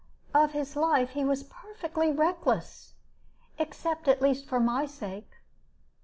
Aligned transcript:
Of 0.33 0.53
his 0.53 0.75
life 0.75 1.11
he 1.11 1.23
was 1.23 1.43
perfectly 1.43 2.11
reckless, 2.11 2.95
except, 3.59 4.07
at 4.07 4.19
least, 4.19 4.47
for 4.49 4.59
my 4.59 4.87
sake." 4.87 5.29